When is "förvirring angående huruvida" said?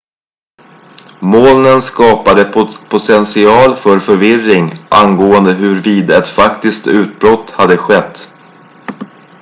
3.99-6.17